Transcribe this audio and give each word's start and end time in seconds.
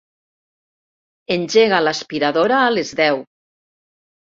Engega 1.37 1.83
l'aspiradora 1.85 2.61
a 2.67 2.77
les 2.81 2.99
deu. 3.05 3.25